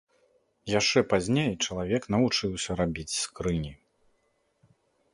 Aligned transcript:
Яшчэ 0.79 1.03
пазней 1.11 1.51
чалавек 1.67 2.03
навучыўся 2.15 2.71
рабіць 2.83 3.09
скрыні. 3.21 3.79